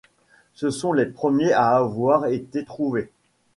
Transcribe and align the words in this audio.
Ce 0.55 0.71
sont 0.71 0.93
les 0.93 1.05
premiers 1.05 1.51
à 1.53 1.75
avoir 1.75 2.25
été 2.25 2.65
trouvés. 2.65 3.11